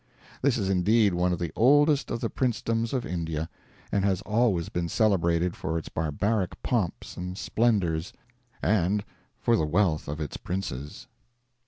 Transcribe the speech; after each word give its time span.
This 0.41 0.57
is 0.57 0.67
indeed 0.67 1.13
one 1.13 1.31
of 1.31 1.37
the 1.37 1.51
oldest 1.55 2.09
of 2.09 2.21
the 2.21 2.29
princedoms 2.31 2.91
of 2.91 3.05
India, 3.05 3.47
and 3.91 4.03
has 4.03 4.23
always 4.23 4.67
been 4.69 4.89
celebrated 4.89 5.55
for 5.55 5.77
its 5.77 5.89
barbaric 5.89 6.59
pomps 6.63 7.17
and 7.17 7.37
splendors, 7.37 8.11
and 8.63 9.05
for 9.39 9.55
the 9.55 9.67
wealth 9.67 10.07
of 10.07 10.19
its 10.19 10.37
princes. 10.37 11.05